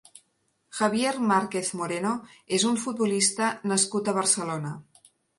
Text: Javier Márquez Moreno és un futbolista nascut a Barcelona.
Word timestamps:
Javier 0.77 1.09
Márquez 1.31 1.67
Moreno 1.81 2.13
és 2.57 2.65
un 2.69 2.79
futbolista 2.85 3.49
nascut 3.73 4.09
a 4.09 4.15
Barcelona. 4.19 4.73